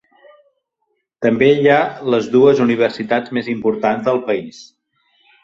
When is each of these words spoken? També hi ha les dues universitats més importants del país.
També 1.25 1.49
hi 1.57 1.69
ha 1.73 1.77
les 2.13 2.31
dues 2.37 2.63
universitats 2.67 3.35
més 3.39 3.53
importants 3.55 4.09
del 4.09 4.25
país. 4.33 4.65